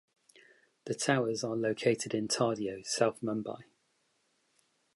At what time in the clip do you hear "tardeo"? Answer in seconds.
2.27-2.83